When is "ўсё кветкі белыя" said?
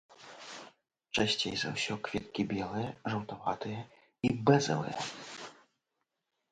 1.75-2.89